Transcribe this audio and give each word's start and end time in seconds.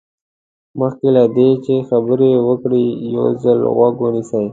مخکې 0.79 1.07
له 1.15 1.23
دې 1.35 1.49
چې 1.65 1.75
خبرې 1.89 2.31
وکړئ 2.47 2.85
یو 3.15 3.25
ځل 3.43 3.59
غوږ 3.75 3.95
ونیسئ. 4.01 4.45